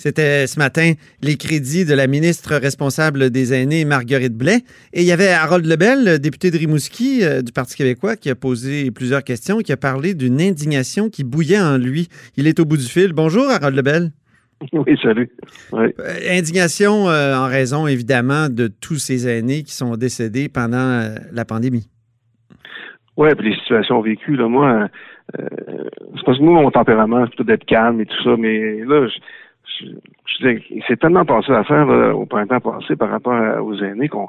C'était 0.00 0.46
ce 0.46 0.58
matin 0.58 0.94
les 1.22 1.36
crédits 1.36 1.84
de 1.84 1.92
la 1.92 2.06
ministre 2.06 2.56
responsable 2.56 3.28
des 3.28 3.52
aînés, 3.52 3.84
Marguerite 3.84 4.34
Blais. 4.34 4.60
Et 4.94 5.02
il 5.02 5.04
y 5.04 5.12
avait 5.12 5.28
Harold 5.28 5.66
Lebel, 5.66 6.18
député 6.20 6.50
de 6.50 6.56
Rimouski 6.56 7.22
euh, 7.22 7.42
du 7.42 7.52
Parti 7.52 7.76
québécois, 7.76 8.16
qui 8.16 8.30
a 8.30 8.34
posé 8.34 8.90
plusieurs 8.92 9.22
questions, 9.22 9.58
qui 9.58 9.72
a 9.72 9.76
parlé 9.76 10.14
d'une 10.14 10.40
indignation 10.40 11.10
qui 11.10 11.22
bouillait 11.22 11.60
en 11.60 11.76
lui. 11.76 12.08
Il 12.38 12.46
est 12.46 12.58
au 12.60 12.64
bout 12.64 12.78
du 12.78 12.84
fil. 12.84 13.12
Bonjour, 13.12 13.50
Harold 13.50 13.76
Lebel. 13.76 14.10
Oui, 14.72 14.98
salut. 15.02 15.28
Euh, 15.74 15.90
indignation 16.30 17.10
euh, 17.10 17.36
en 17.36 17.46
raison, 17.46 17.86
évidemment, 17.86 18.48
de 18.48 18.68
tous 18.68 18.96
ces 18.96 19.28
aînés 19.28 19.64
qui 19.64 19.74
sont 19.74 19.98
décédés 19.98 20.48
pendant 20.48 21.14
la 21.30 21.44
pandémie. 21.44 21.90
Oui, 23.18 23.28
puis 23.36 23.50
les 23.50 23.56
situations 23.56 24.00
vécues, 24.00 24.36
là, 24.36 24.48
moi, 24.48 24.88
c'est 25.36 26.24
parce 26.24 26.38
que 26.38 26.42
moi, 26.42 26.62
mon 26.62 26.70
tempérament, 26.70 27.24
c'est 27.24 27.36
plutôt 27.36 27.44
d'être 27.44 27.66
calme 27.66 28.00
et 28.00 28.06
tout 28.06 28.22
ça, 28.24 28.34
mais 28.38 28.82
là, 28.86 29.06
je, 29.78 29.86
je, 30.40 30.48
il 30.70 30.82
s'est 30.88 30.96
tellement 30.96 31.24
passé 31.24 31.52
à 31.52 31.64
faire 31.64 31.88
au 32.16 32.26
printemps 32.26 32.60
passé 32.60 32.96
par 32.96 33.10
rapport 33.10 33.64
aux 33.64 33.76
aînés 33.76 34.08
qu'on 34.08 34.28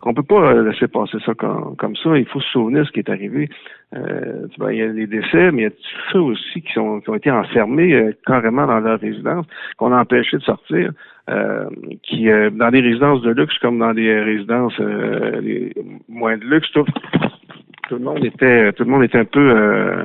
qu'on 0.00 0.14
peut 0.14 0.22
pas 0.22 0.54
laisser 0.62 0.88
passer 0.88 1.18
ça 1.24 1.34
comme, 1.34 1.96
ça. 1.96 2.16
Il 2.16 2.26
faut 2.26 2.40
se 2.40 2.48
souvenir 2.50 2.82
de 2.82 2.86
ce 2.86 2.92
qui 2.92 3.00
est 3.00 3.10
arrivé. 3.10 3.48
Euh, 3.94 4.46
il 4.70 4.76
y 4.76 4.82
a 4.82 4.86
les 4.86 5.06
décès, 5.06 5.50
mais 5.50 5.62
il 5.62 5.64
y 5.64 5.68
a 5.68 5.70
ceux 6.12 6.20
aussi 6.20 6.62
qui, 6.62 6.72
sont, 6.72 7.00
qui 7.00 7.10
ont 7.10 7.14
été 7.14 7.30
enfermés 7.30 7.92
euh, 7.94 8.12
carrément 8.26 8.66
dans 8.66 8.80
leur 8.80 9.00
résidence, 9.00 9.46
qu'on 9.78 9.92
a 9.92 10.00
empêché 10.00 10.36
de 10.36 10.42
sortir, 10.42 10.92
euh, 11.30 11.68
qui 12.02 12.30
euh, 12.30 12.50
dans 12.50 12.70
des 12.70 12.80
résidences 12.80 13.22
de 13.22 13.30
luxe 13.30 13.58
comme 13.58 13.78
dans 13.78 13.94
des 13.94 14.20
résidences 14.20 14.78
les 14.78 15.72
moins 16.08 16.36
de 16.36 16.44
luxe, 16.44 16.70
tout, 16.72 16.84
le 17.90 17.98
monde 17.98 18.24
était 18.24 18.72
tout 18.74 18.84
le 18.84 18.90
monde 18.90 19.02
était 19.02 19.18
un 19.18 19.24
peu 19.24 20.04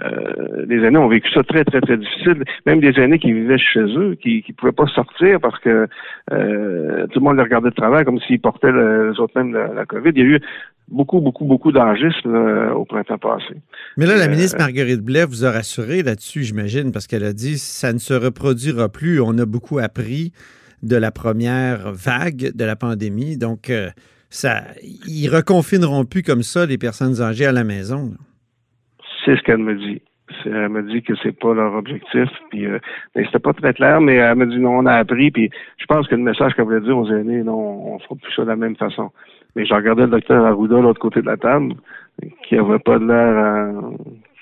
euh, 0.00 0.64
les 0.68 0.84
aînés 0.84 0.98
ont 0.98 1.08
vécu 1.08 1.28
ça 1.32 1.42
très, 1.42 1.64
très, 1.64 1.80
très 1.80 1.96
difficile. 1.96 2.44
Même 2.66 2.80
des 2.80 3.00
aînés 3.00 3.18
qui 3.18 3.32
vivaient 3.32 3.58
chez 3.58 3.80
eux, 3.80 4.16
qui 4.20 4.44
ne 4.48 4.54
pouvaient 4.54 4.72
pas 4.72 4.86
sortir 4.86 5.40
parce 5.40 5.58
que 5.60 5.88
euh, 6.32 7.06
tout 7.08 7.18
le 7.18 7.24
monde 7.24 7.36
les 7.36 7.42
regardait 7.42 7.70
de 7.70 7.74
travers 7.74 8.04
comme 8.04 8.20
s'ils 8.20 8.40
portaient 8.40 8.70
le, 8.70 9.10
les 9.10 9.20
autres 9.20 9.32
même 9.36 9.52
la, 9.52 9.86
COVID. 9.86 10.10
Il 10.14 10.18
y 10.18 10.22
a 10.22 10.36
eu 10.36 10.40
beaucoup, 10.88 11.20
beaucoup, 11.20 11.46
beaucoup 11.46 11.72
d'enregistres 11.72 12.28
au 12.76 12.84
printemps 12.84 13.18
passé. 13.18 13.56
Mais 13.96 14.06
là, 14.06 14.16
la 14.16 14.26
euh, 14.26 14.30
ministre 14.30 14.58
Marguerite 14.58 15.00
Blais 15.00 15.24
vous 15.24 15.44
a 15.44 15.50
rassuré 15.50 16.02
là-dessus, 16.02 16.44
j'imagine, 16.44 16.92
parce 16.92 17.06
qu'elle 17.06 17.24
a 17.24 17.32
dit 17.32 17.58
ça 17.58 17.92
ne 17.92 17.98
se 17.98 18.14
reproduira 18.14 18.88
plus. 18.88 19.20
On 19.20 19.36
a 19.38 19.46
beaucoup 19.46 19.78
appris 19.78 20.32
de 20.82 20.96
la 20.96 21.10
première 21.10 21.92
vague 21.92 22.52
de 22.54 22.64
la 22.64 22.76
pandémie. 22.76 23.36
Donc, 23.36 23.72
ça, 24.30 24.62
ils 25.08 25.28
reconfineront 25.28 26.04
plus 26.04 26.22
comme 26.22 26.44
ça 26.44 26.66
les 26.66 26.78
personnes 26.78 27.20
âgées 27.20 27.46
à 27.46 27.52
la 27.52 27.64
maison. 27.64 28.12
C'est 29.28 29.36
ce 29.36 29.42
qu'elle 29.42 29.58
me 29.58 29.74
dit. 29.74 30.00
Elle 30.46 30.70
me 30.70 30.82
dit 30.82 31.02
que 31.02 31.12
c'est 31.22 31.38
pas 31.38 31.52
leur 31.52 31.74
objectif. 31.74 32.30
Puis, 32.48 32.64
euh, 32.64 32.78
mais 33.14 33.26
c'était 33.26 33.38
pas 33.38 33.52
très 33.52 33.74
clair, 33.74 34.00
mais 34.00 34.14
elle 34.14 34.36
me 34.36 34.46
dit 34.46 34.58
non, 34.58 34.78
on 34.78 34.86
a 34.86 34.94
appris. 34.94 35.30
Puis, 35.30 35.50
je 35.76 35.84
pense 35.84 36.08
que 36.08 36.14
le 36.14 36.22
message 36.22 36.54
qu'elle 36.54 36.64
voulait 36.64 36.80
dire 36.80 36.96
aux 36.96 37.10
aînés, 37.10 37.42
non, 37.42 37.92
on 37.92 37.98
fera 37.98 38.14
plus 38.14 38.32
ça 38.34 38.42
de 38.42 38.48
la 38.48 38.56
même 38.56 38.76
façon. 38.76 39.10
Mais 39.54 39.66
je 39.66 39.74
regardais 39.74 40.02
le 40.02 40.08
docteur 40.08 40.46
Arruda 40.46 40.76
de 40.76 40.80
l'autre 40.80 41.00
côté 41.00 41.20
de 41.20 41.26
la 41.26 41.36
table, 41.36 41.74
qui 42.48 42.56
avait 42.56 42.78
pas 42.78 42.98
de 42.98 43.04
l'air. 43.04 43.36
Euh, 43.36 43.72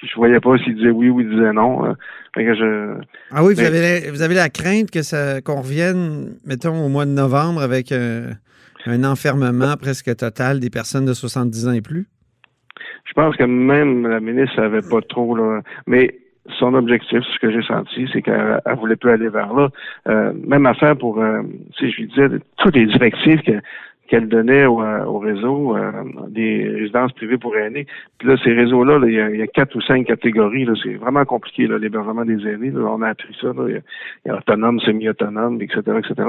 je 0.05 0.14
voyais 0.14 0.39
pas 0.39 0.57
s'il 0.59 0.77
disait 0.77 0.91
oui 0.91 1.09
ou 1.09 1.20
il 1.20 1.31
disait 1.31 1.53
non. 1.53 1.84
Euh. 1.87 1.95
je, 2.37 3.01
ah 3.33 3.42
oui, 3.42 3.55
vous, 3.55 3.61
avez, 3.61 4.11
vous 4.11 4.23
avez 4.23 4.34
la 4.34 4.51
crainte 4.51 4.92
que 4.92 5.03
ça 5.03 5.41
qu'on 5.41 5.62
revienne, 5.62 6.37
mettons, 6.45 6.84
au 6.84 6.89
mois 6.89 7.07
de 7.07 7.11
novembre 7.11 7.61
avec 7.61 7.91
un 7.91 9.03
enfermement 9.03 9.75
presque 9.81 10.14
total 10.14 10.61
des 10.61 10.70
personnes 10.70 11.07
de 11.07 11.14
70 11.14 11.67
ans 11.67 11.73
et 11.73 11.81
plus? 11.81 12.07
Je 13.05 13.13
pense 13.13 13.37
que 13.37 13.45
même 13.45 14.07
la 14.07 14.21
ministre 14.21 14.57
savait 14.57 14.83
pas 14.83 15.01
trop, 15.03 15.35
là. 15.37 15.63
Mais 15.87 16.15
son 16.59 16.75
objectif, 16.75 17.21
ce 17.23 17.39
que 17.39 17.51
j'ai 17.51 17.63
senti, 17.67 18.09
c'est 18.13 18.23
qu'elle 18.23 18.61
voulait 18.79 18.97
plus 18.97 19.11
aller 19.11 19.29
vers 19.29 19.53
là. 19.53 19.69
Euh, 20.09 20.33
même 20.47 20.67
affaire 20.67 20.97
pour, 20.97 21.21
euh, 21.21 21.43
si 21.79 21.91
je 21.91 21.97
lui 21.97 22.07
disais, 22.09 22.29
toutes 22.59 22.77
les 22.77 22.87
directives 22.87 23.43
que 23.43 23.61
qu'elle 24.09 24.29
donnait 24.29 24.67
au, 24.67 24.83
euh, 24.83 25.05
au 25.05 25.19
réseau 25.19 25.77
euh, 25.77 25.91
des 26.29 26.69
résidences 26.69 27.12
privées 27.12 27.39
pour 27.39 27.57
aînés. 27.57 27.86
Puis 28.19 28.29
là, 28.29 28.36
ces 28.42 28.53
réseaux-là, 28.53 29.01
il, 29.05 29.36
y 29.36 29.42
a 29.42 29.47
quatre 29.47 29.75
ou 29.77 29.80
cinq 29.80 30.07
catégories. 30.07 30.67
C'est 30.83 30.95
vraiment 30.95 31.25
compliqué, 31.25 31.67
l'hébergement 31.67 32.25
des 32.25 32.47
aînés. 32.47 32.73
On 32.75 33.03
a 33.03 33.08
appris 33.08 33.36
ça. 33.41 33.48
Il, 33.69 33.83
y 34.27 34.30
a, 34.30 34.36
autonome, 34.36 34.80
semi-autonome, 34.80 35.61
etc., 35.61 35.80
etc. 35.98 36.29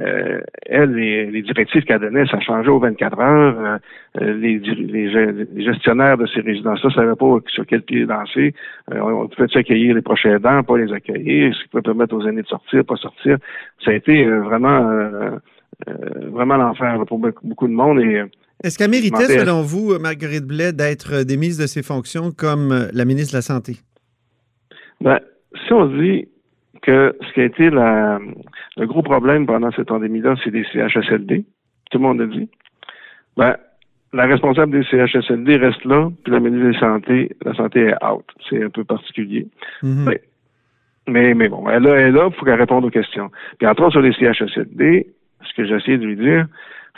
Euh, 0.00 0.40
elle, 0.66 0.94
les, 0.94 1.42
directives 1.42 1.84
qu'elle 1.84 2.00
donnait, 2.00 2.26
ça 2.26 2.40
changeait 2.40 2.70
aux 2.70 2.78
24 2.78 3.18
heures. 3.20 3.78
Euh, 4.20 4.34
les, 4.34 4.58
les, 4.58 5.64
gestionnaires 5.64 6.18
de 6.18 6.26
ces 6.26 6.40
résidences-là 6.40 6.88
ne 6.90 6.94
savaient 6.94 7.16
pas 7.16 7.38
sur 7.48 7.66
quel 7.66 7.82
pied 7.82 8.06
danser. 8.06 8.54
on 8.90 9.28
pouvait 9.28 9.56
accueillir 9.56 9.94
les 9.94 10.02
prochains 10.02 10.38
dents, 10.38 10.62
pas 10.62 10.78
les 10.78 10.92
accueillir, 10.92 11.54
ce 11.54 11.62
qui 11.62 11.68
pouvait 11.68 11.82
permettre 11.82 12.14
aux 12.14 12.26
aînés 12.26 12.42
de 12.42 12.46
sortir, 12.46 12.84
pas 12.84 12.96
sortir. 12.96 13.38
Ça 13.84 13.90
a 13.90 13.94
été 13.94 14.24
vraiment 14.24 14.90
euh, 14.90 15.38
vraiment 16.30 16.56
l'enfer 16.56 16.98
pour 17.06 17.18
beaucoup 17.18 17.68
de 17.68 17.72
monde. 17.72 18.00
Et, 18.00 18.20
euh, 18.20 18.26
Est-ce 18.62 18.78
qu'elle 18.78 18.90
méritait, 18.90 19.38
selon 19.38 19.62
vous, 19.62 19.98
Marguerite 19.98 20.44
Blais, 20.44 20.72
d'être 20.72 21.24
démise 21.24 21.58
de 21.58 21.66
ses 21.66 21.82
fonctions 21.82 22.30
comme 22.30 22.72
euh, 22.72 22.88
la 22.92 23.04
ministre 23.04 23.32
de 23.32 23.38
la 23.38 23.42
Santé? 23.42 23.76
Ben, 25.00 25.18
si 25.66 25.72
on 25.72 25.86
dit 25.86 26.28
que 26.82 27.16
ce 27.20 27.32
qui 27.32 27.40
a 27.40 27.44
été 27.44 27.70
le 27.70 28.86
gros 28.86 29.02
problème 29.02 29.46
pendant 29.46 29.70
cette 29.72 29.88
pandémie-là, 29.88 30.36
c'est 30.42 30.50
des 30.50 30.64
CHSLD, 30.72 31.44
tout 31.90 31.98
le 31.98 32.02
monde 32.02 32.18
l'a 32.18 32.26
dit, 32.26 32.48
ben, 33.36 33.56
la 34.12 34.26
responsable 34.26 34.72
des 34.72 34.84
CHSLD 34.84 35.56
reste 35.56 35.84
là, 35.84 36.10
puis 36.22 36.32
la 36.32 36.40
ministre 36.40 36.66
de 36.66 36.72
la 36.72 36.80
Santé, 36.80 37.36
la 37.44 37.54
Santé 37.54 37.80
est 37.80 38.04
out. 38.04 38.24
C'est 38.48 38.62
un 38.62 38.68
peu 38.68 38.84
particulier. 38.84 39.46
Mm-hmm. 39.82 40.18
mais, 41.08 41.34
mais, 41.34 41.48
bon, 41.48 41.68
elle, 41.68 41.86
est 41.86 42.10
là, 42.10 42.28
il 42.30 42.34
faut 42.34 42.44
qu'elle 42.44 42.60
réponde 42.60 42.84
aux 42.84 42.90
questions. 42.90 43.30
Puis 43.58 43.66
autres, 43.66 43.90
sur 43.90 44.00
les 44.00 44.12
CHSLD, 44.12 45.06
ce 45.48 45.54
que 45.54 45.66
j'essaie 45.66 45.98
de 45.98 46.04
lui 46.04 46.16
dire, 46.16 46.46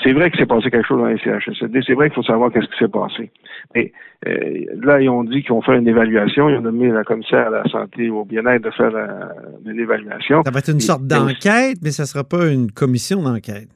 c'est 0.03 0.13
vrai 0.13 0.31
que 0.31 0.37
s'est 0.37 0.47
passé 0.47 0.71
quelque 0.71 0.87
chose 0.87 0.99
dans 0.99 1.07
les 1.07 1.19
CHSLD. 1.19 1.81
C'est 1.87 1.95
vrai 1.95 2.09
qu'il 2.09 2.17
faut 2.17 2.23
savoir 2.25 2.53
qu'est-ce 2.53 2.67
qui 2.67 2.79
s'est 2.79 2.89
passé. 2.89 3.31
Mais 3.75 3.93
euh, 4.27 4.65
là, 4.83 5.01
ils 5.01 5.09
ont 5.09 5.23
dit 5.23 5.43
qu'ils 5.43 5.51
vont 5.51 5.63
faire 5.63 5.75
une 5.75 5.87
évaluation. 5.87 6.49
Ils 6.49 6.57
ont 6.57 6.63
nommé 6.63 6.89
la 6.89 7.05
commissaire 7.05 7.47
à 7.47 7.51
la 7.51 7.65
santé 7.65 8.11
au 8.11 8.25
bien-être 8.25 8.65
de 8.65 8.71
faire 8.71 8.93
une 9.65 9.79
évaluation. 9.79 10.43
Ça 10.45 10.51
va 10.51 10.59
être 10.59 10.71
une 10.71 10.81
sorte 10.81 11.07
d'enquête, 11.07 11.79
mais 11.83 11.93
ça 11.93 12.03
ne 12.03 12.09
sera 12.09 12.25
pas 12.25 12.49
une 12.49 12.73
commission 12.73 13.23
d'enquête. 13.23 13.69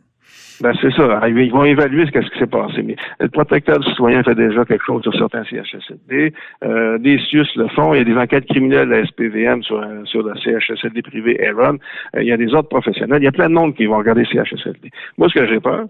Ben, 0.60 0.72
c'est 0.80 0.92
ça. 0.92 1.20
Ils 1.28 1.52
vont 1.52 1.64
évaluer 1.64 2.04
ce, 2.06 2.20
ce 2.20 2.30
qui 2.30 2.38
s'est 2.38 2.46
passé. 2.46 2.82
Mais 2.82 2.96
le 3.20 3.28
protecteur 3.28 3.78
du 3.78 3.88
citoyen 3.88 4.22
fait 4.22 4.34
déjà 4.34 4.64
quelque 4.64 4.84
chose 4.84 5.02
sur 5.02 5.14
certains 5.14 5.44
CHSLD. 5.44 6.32
Euh, 6.64 6.98
des 6.98 7.18
CIUS 7.18 7.46
le 7.56 7.68
font. 7.68 7.94
Il 7.94 7.98
y 7.98 8.00
a 8.00 8.04
des 8.04 8.16
enquêtes 8.16 8.46
criminelles 8.46 8.92
à 8.92 9.04
SPVM 9.06 9.62
sur, 9.62 9.84
sur 10.04 10.22
le 10.22 10.34
CHSLD 10.36 11.02
privé 11.02 11.46
Aaron. 11.46 11.78
Euh, 12.16 12.22
il 12.22 12.28
y 12.28 12.32
a 12.32 12.36
des 12.36 12.52
autres 12.54 12.68
professionnels. 12.68 13.22
Il 13.22 13.24
y 13.24 13.28
a 13.28 13.32
plein 13.32 13.48
de 13.48 13.54
monde 13.54 13.74
qui 13.74 13.86
vont 13.86 13.98
regarder 13.98 14.24
CHSLD. 14.24 14.90
Moi, 15.16 15.28
ce 15.28 15.38
que 15.38 15.46
j'ai 15.46 15.60
peur, 15.60 15.86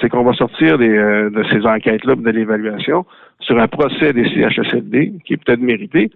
c'est 0.00 0.08
qu'on 0.08 0.24
va 0.24 0.32
sortir 0.34 0.78
des, 0.78 0.88
euh, 0.88 1.30
de 1.30 1.42
ces 1.44 1.66
enquêtes-là, 1.66 2.14
de 2.14 2.30
l'évaluation, 2.30 3.04
sur 3.40 3.58
un 3.58 3.68
procès 3.68 4.12
des 4.12 4.24
CHSLD, 4.28 5.14
qui 5.24 5.34
est 5.34 5.36
peut-être 5.36 5.60
mérité, 5.60 6.10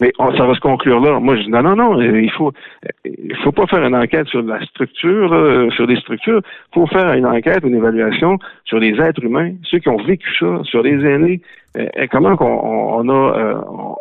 mais 0.00 0.12
ça 0.16 0.46
va 0.46 0.54
se 0.54 0.60
conclure 0.60 1.00
là. 1.00 1.20
Moi, 1.20 1.36
je 1.36 1.42
dis 1.42 1.50
non, 1.50 1.62
non, 1.62 1.76
non, 1.76 2.00
il 2.00 2.30
faut, 2.30 2.52
il 3.04 3.36
faut 3.42 3.52
pas 3.52 3.66
faire 3.66 3.84
une 3.84 3.94
enquête 3.94 4.26
sur 4.28 4.42
la 4.42 4.60
structure, 4.64 5.72
sur 5.74 5.86
des 5.86 5.96
structures. 5.96 6.40
Il 6.44 6.74
faut 6.74 6.86
faire 6.86 7.12
une 7.12 7.26
enquête, 7.26 7.62
une 7.64 7.74
évaluation 7.74 8.38
sur 8.64 8.78
les 8.78 9.00
êtres 9.00 9.22
humains, 9.22 9.52
ceux 9.64 9.78
qui 9.78 9.88
ont 9.88 10.02
vécu 10.02 10.28
ça, 10.38 10.60
sur 10.64 10.82
les 10.82 11.04
aînés. 11.04 11.40
Et 11.96 12.08
comment 12.08 12.36
on, 12.40 13.08
a, 13.08 13.38
euh, 13.38 13.54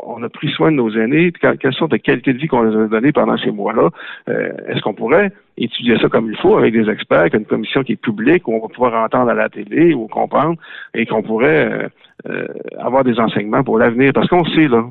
on 0.03 0.23
a 0.23 0.29
pris 0.29 0.49
soin 0.49 0.71
de 0.71 0.77
nos 0.77 0.89
aînés, 0.89 1.31
quelle 1.31 1.73
sorte 1.73 1.91
de 1.91 1.97
qualité 1.97 2.33
de 2.33 2.39
vie 2.39 2.47
qu'on 2.47 2.63
leur 2.63 2.85
a 2.85 2.87
donné 2.87 3.11
pendant 3.11 3.37
ces 3.37 3.51
mois-là. 3.51 3.89
Euh, 4.27 4.49
est-ce 4.67 4.81
qu'on 4.81 4.95
pourrait 4.95 5.31
étudier 5.55 5.99
ça 5.99 6.09
comme 6.09 6.31
il 6.31 6.37
faut 6.37 6.57
avec 6.57 6.73
des 6.73 6.89
experts, 6.89 7.19
avec 7.19 7.35
une 7.35 7.45
commission 7.45 7.83
qui 7.83 7.91
est 7.91 8.01
publique, 8.01 8.47
où 8.47 8.55
on 8.55 8.61
va 8.61 8.69
pouvoir 8.69 8.95
entendre 9.03 9.29
à 9.29 9.35
la 9.35 9.49
télé 9.49 9.93
ou 9.93 10.07
comprendre, 10.07 10.55
et 10.95 11.05
qu'on 11.05 11.21
pourrait 11.21 11.91
euh, 12.27 12.47
avoir 12.79 13.03
des 13.03 13.19
enseignements 13.19 13.63
pour 13.63 13.77
l'avenir? 13.77 14.13
Parce 14.13 14.27
qu'on 14.29 14.45
sait, 14.45 14.67
là, 14.67 14.85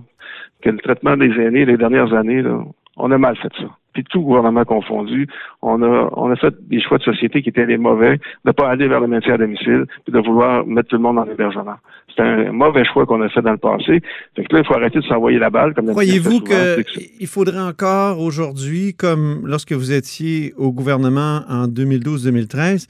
que 0.62 0.70
le 0.70 0.78
traitement 0.78 1.16
des 1.16 1.30
aînés 1.40 1.64
les 1.64 1.76
dernières 1.76 2.12
années, 2.14 2.42
là, 2.42 2.60
on 2.96 3.10
a 3.10 3.18
mal 3.18 3.36
fait 3.36 3.52
ça. 3.58 3.68
Puis 3.94 4.04
tout 4.04 4.20
gouvernement 4.20 4.64
confondu, 4.64 5.26
on 5.62 5.82
a, 5.82 6.10
on 6.12 6.30
a 6.30 6.36
fait 6.36 6.54
des 6.68 6.80
choix 6.80 6.98
de 6.98 7.02
société 7.02 7.42
qui 7.42 7.48
étaient 7.48 7.66
les 7.66 7.78
mauvais, 7.78 8.16
de 8.16 8.22
ne 8.46 8.52
pas 8.52 8.68
aller 8.68 8.86
vers 8.86 9.00
le 9.00 9.06
maintien 9.06 9.34
à 9.34 9.38
domicile, 9.38 9.86
puis 10.04 10.12
de 10.12 10.18
vouloir 10.18 10.66
mettre 10.66 10.88
tout 10.90 10.96
le 10.96 11.02
monde 11.02 11.18
en 11.18 11.24
hébergement. 11.24 11.76
C'est 12.14 12.22
un 12.22 12.52
mauvais 12.52 12.84
choix 12.84 13.06
qu'on 13.06 13.22
a 13.22 13.28
fait 13.28 13.42
dans 13.42 13.52
le 13.52 13.58
passé. 13.58 14.00
Fait 14.36 14.44
que 14.44 14.54
là, 14.54 14.60
il 14.60 14.66
faut 14.66 14.74
arrêter 14.74 14.98
de 14.98 15.04
s'envoyer 15.04 15.38
la 15.38 15.50
balle. 15.50 15.74
comme 15.74 15.86
Croyez-vous 15.86 16.40
qu'il 16.40 17.26
faudrait 17.26 17.60
encore 17.60 18.20
aujourd'hui, 18.20 18.94
comme 18.94 19.42
lorsque 19.46 19.72
vous 19.72 19.92
étiez 19.92 20.52
au 20.56 20.72
gouvernement 20.72 21.42
en 21.48 21.66
2012-2013, 21.66 22.86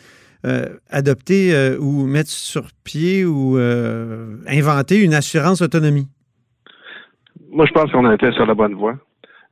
euh, 0.47 0.67
adopter 0.91 1.53
euh, 1.53 1.76
ou 1.79 2.06
mettre 2.06 2.31
sur 2.31 2.69
pied 2.85 3.25
ou 3.25 3.59
euh, 3.59 4.37
inventer 4.47 5.03
une 5.03 5.14
assurance 5.14 5.62
autonomie? 5.62 6.06
Moi, 7.50 7.67
je 7.67 7.73
pense 7.73 7.91
qu'on 7.91 8.11
été 8.12 8.31
sur 8.33 8.47
la 8.47 8.55
bonne 8.55 8.75
voie. 8.75 8.95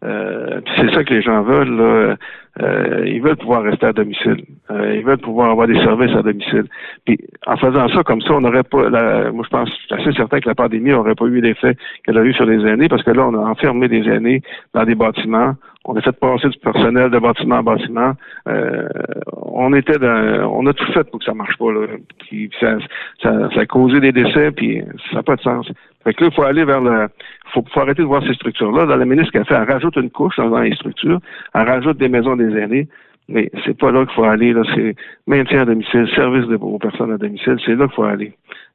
Euh, 0.05 0.61
c'est 0.77 0.91
ça 0.93 1.05
que 1.05 1.15
les 1.15 1.23
gens 1.23 1.43
veulent. 1.43 2.17
Euh, 2.63 3.05
ils 3.07 3.21
veulent 3.21 3.37
pouvoir 3.37 3.63
rester 3.63 3.87
à 3.87 3.93
domicile. 3.93 4.45
Euh, 4.71 4.95
ils 4.97 5.05
veulent 5.05 5.19
pouvoir 5.19 5.51
avoir 5.51 5.67
des 5.67 5.79
services 5.81 6.15
à 6.15 6.23
domicile. 6.23 6.65
Puis 7.05 7.19
en 7.47 7.57
faisant 7.57 7.89
ça 7.89 8.03
comme 8.03 8.21
ça, 8.21 8.35
on 8.35 8.41
n'aurait 8.41 8.63
pas. 8.63 8.91
moi, 9.33 9.45
je 9.45 9.51
pense, 9.51 9.71
je 9.89 9.95
assez 9.95 10.13
certain 10.13 10.41
que 10.41 10.49
la 10.49 10.55
pandémie 10.55 10.91
n'aurait 10.91 11.15
pas 11.15 11.27
eu 11.27 11.41
l'effet 11.41 11.77
qu'elle 12.05 12.19
a 12.19 12.25
eu 12.25 12.33
sur 12.35 12.47
les 12.47 12.67
aînés, 12.67 12.89
parce 12.89 13.03
que 13.03 13.11
là, 13.11 13.27
on 13.27 13.35
a 13.35 13.51
enfermé 13.51 13.89
des 13.89 14.09
aînés 14.09 14.43
dans 14.75 14.85
des 14.85 14.95
bâtiments. 14.95 15.55
On 15.89 15.97
a 15.97 16.03
fait 16.03 16.13
passer 16.13 16.49
du 16.49 16.59
personnel 16.59 17.11
de 17.11 17.19
bâtiment 17.19 17.59
en 17.59 17.63
bâtiment. 17.63 18.13
Euh, 18.49 18.89
on 19.37 19.73
était 19.73 19.99
dans, 19.99 20.51
on 20.53 20.67
a 20.67 20.73
tout 20.73 20.91
fait 20.93 21.09
pour 21.09 21.21
que 21.21 21.25
ça 21.25 21.33
marche 21.33 21.57
pas. 21.59 21.71
Là. 21.71 21.87
Puis 22.19 22.51
ça, 22.61 22.77
ça, 23.23 23.49
ça, 23.55 23.61
a 23.61 23.67
causé 23.67 24.01
des 24.01 24.11
décès, 24.11 24.51
puis 24.51 24.83
ça 25.11 25.17
n'a 25.17 25.23
pas 25.23 25.37
de 25.37 25.43
sens. 25.43 25.71
Fait 26.03 26.13
que 26.13 26.25
là, 26.25 26.31
il 26.31 26.35
faut 26.35 26.43
aller 26.43 26.65
vers 26.65 26.81
le. 26.81 27.09
Faut, 27.53 27.65
faut 27.73 27.81
arrêter 27.81 28.03
de 28.03 28.09
voir 28.09 28.23
ces 28.27 28.35
structures-là. 28.35 28.87
Dans 28.87 28.97
la 28.97 29.05
ministre 29.05 29.31
qu'elle 29.31 29.45
fait, 29.45 29.55
elle 29.55 29.71
rajoute 29.71 29.97
une 29.97 30.11
couche 30.11 30.37
dans 30.37 30.61
les 30.61 30.75
structures, 30.75 31.21
elle 31.55 31.69
rajoute 31.69 31.99
des 31.99 32.09
maisons 32.09 32.35
des 32.35 32.57
aînés. 32.57 32.89
Mais 33.29 33.51
c'est 33.65 33.79
pas 33.79 33.93
là 33.93 34.05
qu'il 34.05 34.15
faut 34.15 34.25
aller. 34.25 34.53
Là, 34.53 34.63
c'est 34.75 34.97
maintien 35.27 35.63
à 35.63 35.65
domicile, 35.65 36.09
service 36.15 36.47
aux 36.61 36.79
personnes 36.79 37.13
à 37.13 37.19
domicile, 37.19 37.57
c'est 37.65 37.75
là 37.77 37.87
qu'il 37.87 37.95
faut 37.95 38.05
aller. 38.05 38.33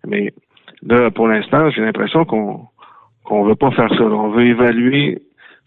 Mais 0.07 0.33
là, 0.85 1.11
pour 1.11 1.27
l'instant, 1.27 1.69
j'ai 1.71 1.81
l'impression 1.81 2.23
qu'on 2.23 2.61
qu'on 3.23 3.43
veut 3.43 3.55
pas 3.55 3.71
faire 3.71 3.89
ça. 3.93 4.03
On 4.03 4.29
veut 4.29 4.45
évaluer 4.45 5.21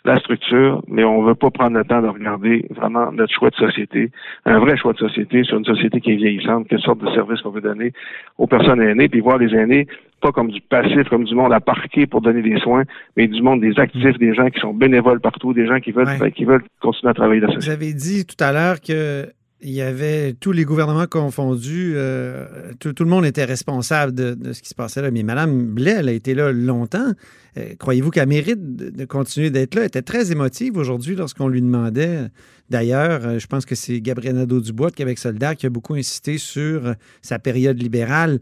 la 0.05 0.17
structure, 0.17 0.83
mais 0.87 1.03
on 1.05 1.23
ne 1.23 1.29
veut 1.29 1.35
pas 1.35 1.51
prendre 1.51 1.79
le 1.79 1.85
temps 1.85 2.03
de 2.03 2.09
regarder 2.09 2.67
vraiment 2.71 3.11
notre 3.11 3.33
choix 3.33 3.51
de 3.51 3.55
société, 3.55 4.11
un 4.45 4.59
vrai 4.59 4.77
choix 4.77 4.93
de 4.93 4.99
société 4.99 5.45
sur 5.45 5.57
une 5.57 5.65
société 5.65 6.01
qui 6.01 6.13
est 6.13 6.17
vieillissante, 6.17 6.69
quelle 6.69 6.81
sorte 6.81 6.99
de 6.99 7.11
service 7.13 7.41
qu'on 7.41 7.51
veut 7.51 7.63
donner 7.63 7.93
aux 8.37 8.47
personnes 8.47 8.83
aînées, 8.83 9.09
puis 9.09 9.21
voir 9.21 9.39
les 9.39 9.55
aînés 9.55 9.87
pas 10.21 10.33
comme 10.33 10.51
du 10.51 10.61
passif, 10.63 11.07
comme 11.11 11.25
du 11.25 11.35
monde 11.35 11.53
à 11.53 11.61
parquer 11.61 12.07
pour 12.07 12.23
donner 12.23 12.41
des 12.41 12.59
soins, 12.61 12.85
mais 13.15 13.29
du 13.29 13.43
monde 13.43 13.61
des 13.61 13.79
actifs, 13.79 14.17
des 14.19 14.35
gens 14.35 14.49
qui 14.49 14.59
sont 14.59 14.73
bénévoles 14.73 15.21
partout, 15.21 15.53
des 15.53 15.67
gens 15.67 15.81
qui 15.81 15.93
veulent, 15.93 16.33
qui 16.33 16.47
veulent 16.47 16.65
continuer 16.81 17.11
à 17.11 17.15
travailler 17.15 17.43
dans. 17.43 17.55
Vous 17.55 17.69
avez 17.69 17.93
dit 17.93 18.25
tout 18.25 18.43
à 18.43 18.51
l'heure 18.51 18.81
que 18.81 19.27
il 19.65 19.73
y 19.73 19.81
avait 19.81 20.35
tous 20.35 20.53
les 20.53 20.65
gouvernements 20.65 21.07
confondus, 21.07 21.95
euh, 21.97 22.73
tout, 22.79 22.93
le 23.01 23.09
monde 23.09 23.25
était 23.25 23.45
responsable 23.45 24.15
de, 24.15 24.53
ce 24.53 24.61
qui 24.61 24.69
se 24.69 24.75
passait 24.75 25.01
là. 25.01 25.11
Mais 25.11 25.23
Mme 25.23 25.75
Blais, 25.75 25.97
elle 25.99 26.09
a 26.11 26.13
été 26.13 26.35
là 26.35 26.53
longtemps. 26.53 27.13
Euh, 27.57 27.75
croyez-vous 27.79 28.11
qu'elle 28.11 28.29
mérite 28.29 28.59
de, 28.77 29.05
continuer 29.07 29.51
d'être 29.51 29.75
là? 29.75 29.83
Elle 29.83 29.87
était 29.87 30.03
très 30.03 30.31
émotive 30.31 30.77
aujourd'hui 30.77 31.17
lorsqu'on 31.17 31.49
lui 31.49 31.63
demandait. 31.63 32.29
D'ailleurs, 32.69 33.21
euh, 33.25 33.39
je 33.39 33.47
pense 33.47 33.65
que 33.65 33.75
c'est 33.75 34.03
Gabriel 34.03 34.37
Nadeau-Dubois, 34.37 34.91
de 34.91 34.97
Québec 34.97 35.19
Soldat, 35.19 35.55
qui 35.55 35.65
a 35.65 35.71
beaucoup 35.71 35.95
insisté 35.95 36.37
sur 36.37 36.95
sa 37.23 37.39
période 37.39 37.81
libérale. 37.83 38.41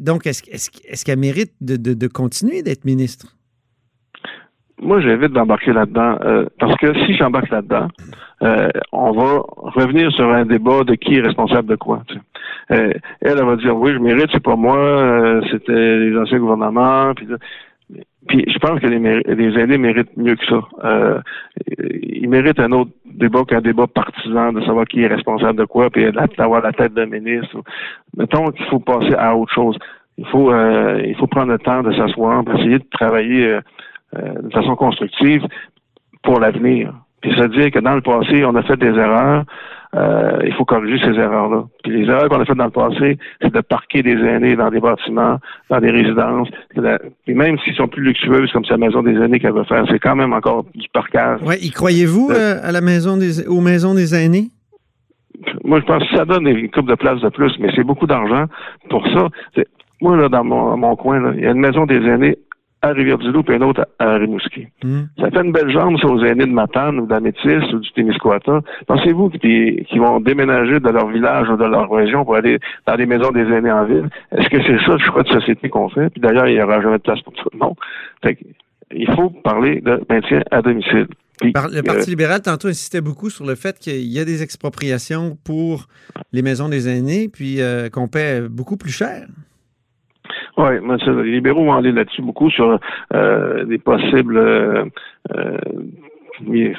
donc, 0.00 0.26
est-ce 0.26 1.04
qu'elle 1.04 1.18
mérite 1.18 1.52
de 1.60 2.06
continuer 2.08 2.62
d'être 2.62 2.84
ministre? 2.84 3.36
moi, 4.82 5.00
j'évite 5.00 5.32
d'embarquer 5.32 5.72
là-dedans 5.72 6.18
parce 6.58 6.76
que 6.76 6.92
si 7.06 7.14
j'embarque 7.16 7.50
là-dedans, 7.50 7.88
euh, 8.42 8.68
on 8.92 9.12
va 9.12 9.42
revenir 9.56 10.10
sur 10.12 10.28
un 10.32 10.44
débat 10.44 10.82
de 10.84 10.94
qui 10.94 11.16
est 11.16 11.20
responsable 11.20 11.68
de 11.68 11.76
quoi. 11.76 12.02
Euh, 12.70 12.92
elle, 13.20 13.38
elle 13.38 13.44
va 13.44 13.56
dire 13.56 13.76
oui, 13.76 13.92
je 13.92 13.98
mérite, 13.98 14.28
c'est 14.32 14.42
pas 14.42 14.56
moi, 14.56 15.40
c'était 15.50 15.98
les 15.98 16.16
anciens 16.16 16.38
gouvernements. 16.38 17.12
Puis, 18.28 18.44
je 18.46 18.58
pense 18.58 18.80
que 18.80 18.86
les, 18.86 19.58
aînés 19.58 19.78
méritent 19.78 20.16
mieux 20.16 20.36
que 20.36 20.46
ça. 20.46 21.22
ils 21.68 22.28
méritent 22.28 22.60
un 22.60 22.72
autre 22.72 22.90
débat 23.04 23.44
qu'un 23.44 23.60
débat 23.60 23.86
partisan 23.86 24.52
de 24.52 24.60
savoir 24.62 24.86
qui 24.86 25.02
est 25.02 25.08
responsable 25.08 25.58
de 25.58 25.64
quoi, 25.64 25.90
puis 25.90 26.06
d'avoir 26.38 26.62
la 26.62 26.72
tête 26.72 26.94
d'un 26.94 27.06
ministre. 27.06 27.62
Mettons 28.16 28.46
qu'il 28.52 28.66
faut 28.66 28.78
passer 28.78 29.14
à 29.14 29.36
autre 29.36 29.52
chose. 29.52 29.76
Il 30.18 30.26
faut, 30.26 30.52
il 30.54 31.14
faut 31.18 31.26
prendre 31.26 31.52
le 31.52 31.58
temps 31.58 31.82
de 31.82 31.92
s'asseoir, 31.92 32.44
essayer 32.54 32.78
de 32.78 32.86
travailler 32.90 33.58
euh, 34.14 34.42
de 34.42 34.50
façon 34.50 34.76
constructive 34.76 35.46
pour 36.22 36.38
l'avenir. 36.38 36.92
Puis 37.22 37.32
ça 37.36 37.42
veut 37.42 37.48
dire 37.48 37.70
que 37.70 37.78
dans 37.78 37.94
le 37.94 38.00
passé, 38.02 38.44
on 38.44 38.54
a 38.56 38.62
fait 38.62 38.76
des 38.76 38.88
erreurs. 38.88 39.44
Euh, 39.94 40.38
il 40.46 40.54
faut 40.54 40.64
corriger 40.64 40.98
ces 41.04 41.18
erreurs-là. 41.18 41.64
Puis 41.84 41.92
les 41.92 42.08
erreurs 42.08 42.28
qu'on 42.28 42.40
a 42.40 42.44
faites 42.46 42.56
dans 42.56 42.64
le 42.64 42.70
passé, 42.70 43.18
c'est 43.40 43.52
de 43.52 43.60
parquer 43.60 44.02
des 44.02 44.14
aînés 44.14 44.56
dans 44.56 44.70
des 44.70 44.80
bâtiments, 44.80 45.38
dans 45.68 45.80
des 45.80 45.90
résidences. 45.90 46.48
Puis 47.24 47.34
même 47.34 47.58
s'ils 47.58 47.74
sont 47.74 47.88
plus 47.88 48.02
luxueuses, 48.02 48.50
comme 48.52 48.64
sa 48.64 48.78
maison 48.78 49.02
des 49.02 49.14
aînés 49.14 49.38
qu'elle 49.38 49.52
veut 49.52 49.64
faire, 49.64 49.84
c'est 49.90 49.98
quand 49.98 50.16
même 50.16 50.32
encore 50.32 50.64
du 50.74 50.88
parquage. 50.92 51.40
Oui, 51.46 51.56
y 51.60 51.70
croyez-vous 51.70 52.30
euh, 52.30 52.56
à 52.62 52.72
la 52.72 52.80
maison 52.80 53.18
des, 53.18 53.46
aux 53.46 53.60
maisons 53.60 53.94
des 53.94 54.14
aînés? 54.14 54.48
Moi, 55.64 55.80
je 55.80 55.84
pense 55.84 56.02
que 56.08 56.16
ça 56.16 56.24
donne 56.24 56.46
une 56.46 56.70
coupe 56.70 56.88
de 56.88 56.94
place 56.94 57.20
de 57.20 57.28
plus, 57.28 57.52
mais 57.58 57.68
c'est 57.74 57.84
beaucoup 57.84 58.06
d'argent 58.06 58.46
pour 58.88 59.06
ça. 59.08 59.28
Moi, 60.00 60.16
là, 60.16 60.28
dans 60.28 60.44
mon, 60.44 60.76
mon 60.76 60.96
coin, 60.96 61.34
il 61.34 61.42
y 61.42 61.46
a 61.46 61.50
une 61.50 61.60
maison 61.60 61.84
des 61.84 61.96
aînés 61.96 62.38
à 62.82 62.88
Rivière-du-Loup 62.88 63.44
et 63.48 63.54
un 63.54 63.62
autre 63.62 63.86
à 63.98 64.16
Rimouski. 64.16 64.66
Hmm. 64.82 65.02
Ça 65.18 65.30
fait 65.30 65.44
une 65.44 65.52
belle 65.52 65.70
jambe, 65.70 65.98
ça, 66.00 66.08
aux 66.08 66.22
aînés 66.24 66.46
de 66.46 66.52
Matane 66.52 66.98
ou 66.98 67.06
d'Amétis 67.06 67.72
ou 67.72 67.78
du 67.78 67.92
Témiscouata. 67.92 68.60
Pensez-vous 68.86 69.30
qu'ils 69.30 70.00
vont 70.00 70.20
déménager 70.20 70.80
de 70.80 70.88
leur 70.88 71.08
village 71.08 71.48
ou 71.48 71.56
de 71.56 71.64
leur 71.64 71.90
région 71.90 72.24
pour 72.24 72.34
aller 72.34 72.58
dans 72.86 72.96
les 72.96 73.06
maisons 73.06 73.30
des 73.30 73.42
aînés 73.42 73.72
en 73.72 73.84
ville? 73.84 74.08
Est-ce 74.32 74.48
que 74.48 74.62
c'est 74.62 74.84
ça 74.84 74.92
le 74.92 74.98
choix 74.98 75.22
de 75.22 75.28
société 75.28 75.68
qu'on 75.68 75.88
fait? 75.88 76.10
Puis 76.10 76.20
d'ailleurs, 76.20 76.48
il 76.48 76.56
n'y 76.56 76.62
aura 76.62 76.82
jamais 76.82 76.98
de 76.98 77.02
place 77.02 77.20
pour 77.22 77.32
tout 77.34 77.48
le 77.52 77.58
monde. 77.58 77.76
Fait 78.22 78.36
il 78.94 79.10
faut 79.14 79.30
parler 79.30 79.80
de 79.80 80.02
maintien 80.10 80.42
à 80.50 80.60
domicile. 80.60 81.06
le 81.42 81.80
Parti 81.82 82.08
euh, 82.08 82.10
libéral, 82.10 82.42
tantôt, 82.42 82.68
insistait 82.68 83.00
beaucoup 83.00 83.30
sur 83.30 83.46
le 83.46 83.54
fait 83.54 83.78
qu'il 83.78 84.12
y 84.12 84.18
a 84.18 84.24
des 84.24 84.42
expropriations 84.42 85.38
pour 85.44 85.86
les 86.32 86.42
maisons 86.42 86.68
des 86.68 86.88
aînés, 86.88 87.28
puis 87.28 87.60
euh, 87.60 87.88
qu'on 87.88 88.08
paie 88.08 88.42
beaucoup 88.42 88.76
plus 88.76 88.92
cher. 88.92 89.26
Oui, 90.56 90.66
les 91.06 91.32
libéraux 91.32 91.64
vont 91.64 91.74
aller 91.74 91.92
là-dessus 91.92 92.22
beaucoup 92.22 92.50
sur 92.50 92.78
euh, 93.14 93.64
des 93.64 93.78
possibles 93.78 94.36
euh, 94.36 94.84
euh, 95.34 95.58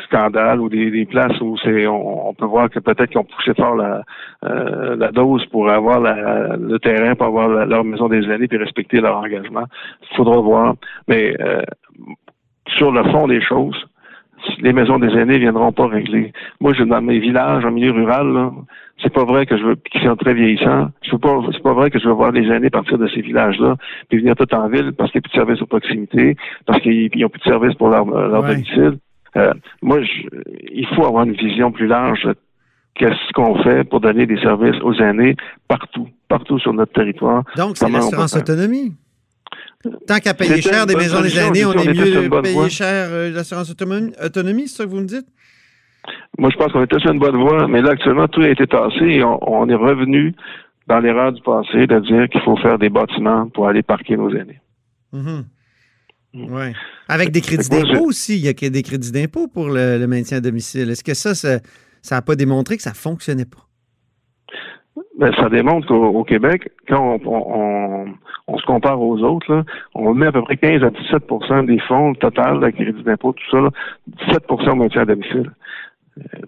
scandales 0.06 0.60
ou 0.60 0.70
des, 0.70 1.06
places 1.06 1.40
où 1.42 1.58
c'est 1.64 1.88
on, 1.88 2.34
peut 2.34 2.46
voir 2.46 2.70
que 2.70 2.80
peut-être 2.80 3.10
qu'ils 3.10 3.20
ont 3.20 3.26
poussé 3.26 3.54
fort 3.54 3.76
la, 3.76 4.04
la 4.42 5.12
dose 5.12 5.46
pour 5.48 5.70
avoir 5.70 6.00
le 6.02 6.78
terrain, 6.80 7.16
pour 7.16 7.28
avoir 7.28 7.48
leur 7.48 7.84
maison 7.84 8.10
des 8.10 8.30
années 8.30 8.48
et 8.52 8.58
respecter 8.58 9.00
leur 9.00 9.18
engagement. 9.18 9.66
Il 10.12 10.18
faudra 10.18 10.42
voir. 10.42 10.76
Mais 11.08 11.36
sur 12.78 12.92
le 12.92 13.04
fond 13.12 13.28
des 13.28 13.42
choses, 13.42 13.86
les 14.60 14.74
maisons 14.74 15.00
des 15.00 15.10
aînés 15.10 15.38
viendront 15.40 15.72
pas 15.72 15.88
régler. 15.88 16.34
Moi, 16.60 16.74
je 16.74 16.84
dans 16.84 17.02
mes 17.02 17.20
villages, 17.20 17.66
en 17.66 17.72
milieu 17.72 17.92
rural, 17.92 18.52
c'est 19.02 19.14
pas 19.14 19.26
vrai 19.26 19.46
que 19.46 19.58
je 19.58 19.64
veux, 19.64 19.76
qui 19.76 20.00
sont 20.00 20.16
très 20.16 20.34
vieillissants. 20.34 20.90
Je 21.02 21.16
pas, 21.16 21.40
c'est 21.52 21.64
pas 21.64 21.74
vrai 21.74 21.90
que 21.90 22.00
je 22.00 22.08
veux 22.08 22.14
voir 22.14 22.32
les 22.32 22.48
aînés 22.50 22.70
partir 22.70 22.98
de 22.98 23.08
ces 23.08 23.22
villages-là, 23.22 23.76
puis 24.10 24.20
venir 24.20 24.36
tout 24.36 24.54
en 24.54 24.68
ville 24.70 24.94
parce 24.94 25.12
qu'il 25.12 25.20
n'y 25.20 25.26
a 25.26 25.30
plus 25.30 25.38
de 25.38 25.42
service 25.42 25.62
aux 25.62 25.66
proximité, 25.66 26.38
parce 26.66 26.82
qu'ils 26.82 27.10
n'ont 27.16 27.30
plus 27.30 27.40
de 27.40 27.44
service 27.46 27.74
pour 27.76 27.90
leur, 27.90 28.06
leur 28.06 28.44
domicile. 28.44 28.98
Euh, 29.36 29.54
moi, 29.82 30.00
il 30.72 30.88
faut 30.96 31.06
avoir 31.06 31.24
une 31.24 31.34
vision 31.34 31.72
plus 31.72 31.88
large. 31.88 32.28
Qu'est-ce 32.96 33.34
qu'on 33.34 33.62
fait 33.64 33.84
pour 33.84 34.02
donner 34.02 34.28
des 34.28 34.38
services 34.38 34.80
aux 34.84 34.94
aînés 34.94 35.36
partout, 35.68 36.08
partout 36.30 36.60
sur 36.60 36.74
notre 36.74 36.94
territoire? 36.94 37.44
Donc, 37.58 37.76
c'est 37.76 37.90
l'assurance 37.90 38.36
autonomie? 38.36 38.94
Tant 40.08 40.20
qu'à 40.20 40.34
payer 40.34 40.62
cher 40.62 40.86
des 40.86 40.96
maisons 40.96 41.22
des 41.22 41.38
aînés, 41.38 41.66
on 41.66 41.74
est 41.74 41.94
mieux 41.94 42.30
payer 42.42 42.70
cher 42.70 43.10
euh, 43.12 43.32
l'assurance 43.32 43.70
autonomie, 43.70 44.14
autonomie 44.24 44.68
c'est 44.68 44.78
ça 44.78 44.86
que 44.86 44.90
vous 44.90 45.02
me 45.02 45.06
dites? 45.06 45.28
Moi, 46.38 46.50
je 46.52 46.58
pense 46.58 46.72
qu'on 46.72 46.84
était 46.84 47.00
sur 47.00 47.12
une 47.12 47.20
bonne 47.20 47.36
voie, 47.36 47.68
mais 47.68 47.82
là, 47.82 47.92
actuellement, 47.92 48.28
tout 48.28 48.42
a 48.42 48.50
été 48.50 48.66
tassé 48.68 49.04
et 49.04 49.24
on, 49.24 49.70
est 49.70 49.76
revenu 49.76 50.34
dans 50.88 51.00
l'erreur 51.00 51.32
du 51.32 51.42
passé 51.42 51.88
de 51.88 52.00
dire 52.00 52.28
qu'il 52.30 52.42
faut 52.42 52.58
faire 52.58 52.78
des 52.78 52.90
bâtiments 52.90 53.48
pour 53.50 53.68
aller 53.68 53.84
parquer 53.84 54.18
nos 54.18 54.30
aînés. 54.30 54.60
Mm-hmm. 55.14 55.44
Oui. 56.34 56.74
Avec 57.08 57.32
des 57.32 57.42
crédits 57.42 57.70
d'impôt 57.70 58.06
aussi. 58.06 58.38
Il 58.38 58.44
y 58.44 58.50
a 58.50 58.70
des 58.70 58.84
crédits 58.84 59.12
d'impôt 59.12 59.48
pour 59.48 59.70
le, 59.70 60.06
maintien 60.08 60.38
à 60.38 60.42
domicile. 60.42 60.90
Est-ce 60.90 61.04
que 61.04 61.14
ça, 61.14 61.36
ça 61.36 61.60
n'a 62.12 62.22
pas 62.22 62.36
démontré 62.36 62.78
que 62.78 62.84
ça 62.84 62.90
ne 62.90 62.96
fonctionnait 62.96 63.46
pas? 63.46 63.68
Ben, 65.24 65.34
ça 65.36 65.48
démontre 65.48 65.88
qu'au 65.88 66.24
Québec, 66.26 66.70
quand 66.90 67.18
on, 67.26 68.58
se 68.58 68.66
compare 68.66 69.02
aux 69.02 69.22
autres, 69.24 69.64
on 69.96 70.14
met 70.14 70.26
à 70.26 70.32
peu 70.34 70.42
près 70.42 70.58
15 70.58 70.84
à 70.84 70.90
17% 70.90 71.66
des 71.66 71.80
fonds 71.80 72.14
total 72.14 72.60
de 72.60 72.70
crédit 72.72 73.04
d'impôt, 73.04 73.32
tout 73.32 73.50
ça, 73.50 73.70
17 74.28 74.44
au 74.50 74.76
maintien 74.76 75.04
à 75.04 75.06
domicile 75.06 75.50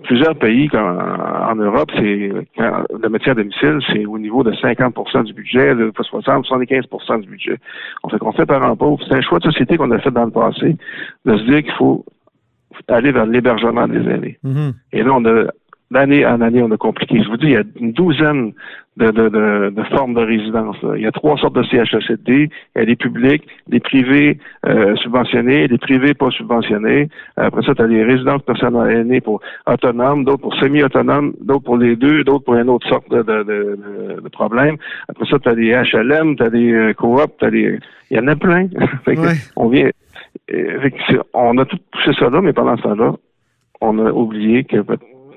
plusieurs 0.04 0.36
pays 0.36 0.70
en, 0.74 1.56
Europe, 1.56 1.90
c'est 1.96 2.30
le 2.30 3.10
métier 3.10 3.32
à 3.32 3.34
domicile, 3.34 3.80
c'est 3.92 4.06
au 4.06 4.20
niveau 4.20 4.44
de 4.44 4.52
50% 4.52 5.24
du 5.24 5.34
budget, 5.34 5.74
de 5.74 5.92
60, 5.98 6.46
75% 6.46 7.22
du 7.22 7.30
budget. 7.30 7.58
On 8.04 8.10
fait 8.10 8.20
qu'on 8.20 8.32
fait 8.32 8.46
par 8.46 8.78
pauvre. 8.78 9.04
C'est 9.08 9.16
un 9.16 9.22
choix 9.22 9.40
de 9.40 9.46
société 9.46 9.78
qu'on 9.78 9.90
a 9.90 9.98
fait 9.98 10.12
dans 10.12 10.26
le 10.26 10.32
passé, 10.32 10.78
de 11.26 11.38
se 11.38 11.44
dire 11.46 11.64
qu'il 11.64 11.74
faut 11.74 12.06
aller 12.90 13.12
vers 13.12 13.26
l'hébergement 13.26 13.88
des 13.88 14.08
aînés. 14.08 14.38
Mm-hmm. 14.46 14.74
Et 14.94 15.02
là, 15.02 15.14
on 15.14 15.26
a 15.26 15.46
d'année 15.92 16.26
en 16.26 16.42
année, 16.42 16.62
on 16.62 16.72
a 16.72 16.78
compliqué. 16.78 17.22
Je 17.24 17.30
vous 17.30 17.38
dis, 17.38 17.48
il 17.48 17.52
y 17.52 17.58
a 17.58 17.64
une 17.80 17.92
douzaine 17.92 18.54
de, 18.98 19.12
de, 19.12 19.30
de, 19.30 19.74
de 19.76 19.84
formes 19.96 20.14
de 20.14 20.22
résidence. 20.22 20.78
Il 20.96 21.02
y 21.02 21.06
a 21.06 21.12
trois 21.12 21.38
sortes 21.38 21.56
de 21.56 21.64
CHSLD. 21.64 22.50
Il 22.76 22.80
y 22.80 22.82
a 22.82 22.86
des 22.86 22.96
publics, 22.96 23.44
des 23.68 23.80
privés 23.80 24.40
euh, 24.66 24.96
subventionnés, 24.96 25.68
des 25.68 25.78
privés 25.78 26.14
pas 26.14 26.32
subventionnés. 26.32 27.10
Après 27.36 27.62
ça, 27.64 27.76
tu 27.76 27.82
as 27.82 27.88
des 27.88 28.04
résidences 28.04 28.42
personnelles 28.44 28.98
aînées 28.98 29.22
pour 29.22 29.42
autonomes, 29.68 30.24
d'autres 30.24 30.42
pour 30.42 30.56
semi-autonomes, 30.56 31.34
d'autres 31.42 31.64
pour 31.66 31.78
les 31.78 31.96
deux, 31.96 32.24
d'autres 32.24 32.46
pour 32.46 32.56
une 32.56 32.70
autre 32.70 32.88
sorte 32.88 33.10
de, 33.12 33.22
de, 33.22 33.44
de, 33.44 34.22
de 34.22 34.30
problème. 34.30 34.78
Après 35.10 35.26
ça, 35.26 35.40
tu 35.40 35.50
as 35.50 35.56
des 35.56 35.72
HLM, 35.72 36.38
tu 36.38 36.44
as 36.44 36.50
des 36.50 36.72
euh, 36.72 36.94
coops, 36.94 37.34
tu 37.40 37.46
as 37.46 37.52
des... 37.52 37.80
Il 38.12 38.18
y 38.18 38.20
en 38.20 38.28
a 38.28 38.36
plein. 38.36 38.68
on 39.56 39.68
vient... 39.68 39.90
Euh, 40.54 40.90
on 41.34 41.58
a 41.58 41.66
tout 41.66 41.78
poussé 41.92 42.12
ça 42.20 42.30
là, 42.30 42.42
mais 42.42 42.54
pendant 42.54 42.78
ce 42.78 42.84
temps-là, 42.84 43.16
on 43.82 44.00
a 44.00 44.12
oublié 44.12 44.64
que 44.64 44.78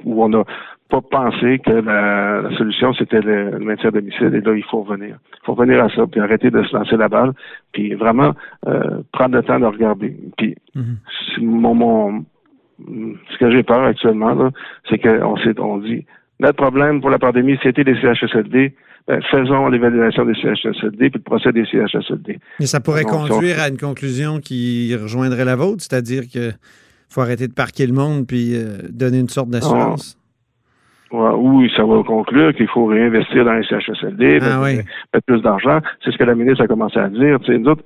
où 0.08 0.22
on 0.22 0.28
n'a 0.28 0.44
pas 0.88 1.00
pensé 1.02 1.58
que 1.58 1.70
la, 1.70 2.48
solution, 2.56 2.94
c'était 2.94 3.20
le, 3.20 3.58
maintien 3.58 3.88
à 3.88 3.92
domicile. 3.92 4.34
Et 4.34 4.40
là, 4.40 4.54
il 4.54 4.64
faut 4.64 4.82
revenir. 4.82 5.18
Il 5.34 5.44
faut 5.44 5.54
revenir 5.54 5.84
à 5.84 5.90
ça, 5.90 6.06
puis 6.06 6.20
arrêter 6.20 6.50
de 6.50 6.62
se 6.62 6.74
lancer 6.74 6.96
la 6.96 7.08
balle, 7.08 7.32
puis 7.72 7.94
vraiment 7.94 8.34
euh, 8.66 9.02
prendre 9.12 9.36
le 9.36 9.42
temps 9.42 9.60
de 9.60 9.66
regarder. 9.66 10.16
Puis 10.36 10.56
mhm. 10.74 10.96
mon, 11.40 12.24
ce 12.78 13.38
que 13.38 13.50
j'ai 13.50 13.62
peur 13.62 13.84
actuellement, 13.84 14.50
c'est 14.88 14.98
qu'on 14.98 15.36
on 15.58 15.78
dit, 15.78 16.06
notre 16.40 16.56
problème 16.56 17.00
pour 17.00 17.10
la 17.10 17.18
pandémie, 17.18 17.58
c'était 17.62 17.84
les 17.84 18.00
CHSLD. 18.00 18.74
Ben, 19.06 19.22
faisons 19.30 19.68
l'évaluation 19.68 20.26
des 20.26 20.34
CHSLD 20.34 21.08
puis 21.08 21.12
le 21.14 21.20
procès 21.20 21.50
des 21.50 21.64
CHSLD. 21.64 22.38
Mais 22.60 22.66
ça 22.66 22.78
pourrait 22.78 23.04
conduire 23.04 23.58
à 23.58 23.68
une 23.68 23.78
conclusion 23.78 24.38
qui 24.38 24.94
rejoindrait 24.94 25.46
la 25.46 25.56
vôtre, 25.56 25.78
c'est-à-dire 25.82 26.24
que 26.32 26.52
faut 27.08 27.20
arrêter 27.20 27.48
de 27.48 27.54
parquer 27.54 27.86
le 27.86 27.92
monde 27.92 28.26
puis 28.26 28.54
euh, 28.54 28.78
donner 28.90 29.20
une 29.20 29.28
sorte 29.28 29.48
d'assurance. 29.48 30.18
oui, 31.10 31.70
ça 31.76 31.84
va 31.84 32.02
conclure 32.02 32.54
qu'il 32.54 32.68
faut 32.68 32.86
réinvestir 32.86 33.44
dans 33.44 33.54
les 33.54 33.64
CHSLD, 33.64 34.40
ah, 34.42 34.60
mettre, 34.60 35.26
plus 35.26 35.40
d'argent. 35.40 35.80
C'est 36.04 36.10
ce 36.10 36.18
que 36.18 36.24
la 36.24 36.34
ministre 36.34 36.64
a 36.64 36.66
commencé 36.66 36.98
à 36.98 37.08
dire. 37.08 37.40
Tu 37.40 37.58
nous 37.58 37.70
autres, 37.70 37.84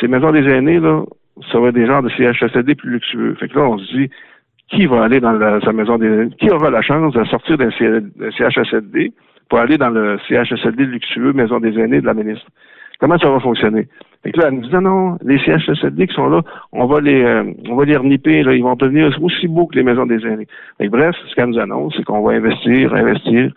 ces 0.00 0.08
maisons 0.08 0.32
des 0.32 0.46
aînés, 0.46 0.80
là, 0.80 1.02
ça 1.50 1.58
va 1.58 1.68
être 1.68 1.74
des 1.74 1.86
genres 1.86 2.02
de 2.02 2.10
CHSLD 2.10 2.74
plus 2.74 2.90
luxueux. 2.90 3.34
Fait 3.40 3.48
que 3.48 3.58
là, 3.58 3.64
on 3.64 3.78
se 3.78 3.96
dit, 3.96 4.10
qui 4.68 4.86
va 4.86 5.04
aller 5.04 5.20
dans 5.20 5.60
sa 5.60 5.72
maison 5.72 5.98
des 5.98 6.06
aînés? 6.06 6.30
Qui 6.38 6.50
aura 6.50 6.70
la 6.70 6.82
chance 6.82 7.14
de 7.14 7.24
sortir 7.24 7.56
d'un 7.58 7.70
CHSLD 7.70 9.12
pour 9.48 9.58
aller 9.58 9.78
dans 9.78 9.90
le 9.90 10.18
CHSLD 10.28 10.84
luxueux, 10.86 11.32
maison 11.32 11.60
des 11.60 11.78
aînés 11.78 12.00
de 12.00 12.06
la 12.06 12.14
ministre? 12.14 12.46
Comment 13.02 13.18
ça 13.18 13.28
va 13.28 13.40
fonctionner? 13.40 13.88
Là, 14.24 14.44
elle 14.46 14.54
nous 14.54 14.60
dit, 14.60 14.72
non, 14.72 14.80
non, 14.82 15.18
les 15.24 15.36
CHSLD 15.40 16.06
qui 16.06 16.14
sont 16.14 16.28
là, 16.28 16.40
on 16.70 16.86
va 16.86 17.00
les, 17.00 17.20
euh, 17.20 17.52
on 17.68 17.74
va 17.74 17.84
les 17.84 17.96
reniper, 17.96 18.44
là, 18.44 18.54
ils 18.54 18.62
vont 18.62 18.76
devenir 18.76 19.12
aussi 19.20 19.48
beaux 19.48 19.66
que 19.66 19.74
les 19.74 19.82
maisons 19.82 20.06
des 20.06 20.24
aînés. 20.24 20.46
Bref, 20.78 21.16
ce 21.28 21.34
qu'elle 21.34 21.48
nous 21.48 21.58
annonce, 21.58 21.94
c'est 21.96 22.04
qu'on 22.04 22.22
va 22.22 22.34
investir, 22.34 22.94
investir 22.94 23.52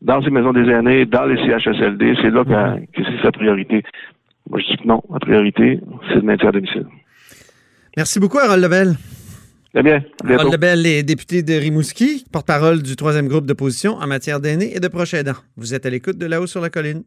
dans 0.00 0.22
ces 0.22 0.30
maisons 0.30 0.52
des 0.52 0.70
aînés, 0.70 1.06
dans 1.06 1.24
les 1.24 1.38
CHSLD, 1.38 2.14
c'est 2.22 2.30
là 2.30 2.44
que, 2.44 3.02
c'est 3.02 3.20
sa 3.20 3.32
priorité. 3.32 3.82
Moi, 4.48 4.60
je 4.60 4.66
dis 4.70 4.76
que 4.76 4.86
non, 4.86 5.02
la 5.12 5.18
priorité, 5.18 5.80
c'est 6.06 6.14
le 6.14 6.22
maintien 6.22 6.50
à 6.50 6.52
domicile. 6.52 6.86
Merci 7.96 8.20
beaucoup, 8.20 8.38
Harold 8.38 8.62
Lebel. 8.62 8.94
Très 9.74 9.82
bien. 9.82 10.04
Harold 10.24 10.52
Lebel 10.52 10.86
est 10.86 11.02
député 11.02 11.42
de 11.42 11.54
Rimouski, 11.54 12.26
porte-parole 12.32 12.84
du 12.84 12.94
troisième 12.94 13.26
groupe 13.26 13.44
d'opposition 13.44 13.94
en 13.94 14.06
matière 14.06 14.38
d'aînés 14.38 14.76
et 14.76 14.78
de 14.78 14.86
proches 14.86 15.14
aidants. 15.14 15.42
Vous 15.56 15.74
êtes 15.74 15.84
à 15.84 15.90
l'écoute 15.90 16.16
de 16.16 16.26
là-haut 16.26 16.46
sur 16.46 16.60
la 16.60 16.70
colline. 16.70 17.02